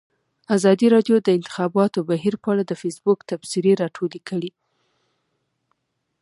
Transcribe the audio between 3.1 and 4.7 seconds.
تبصرې راټولې کړي.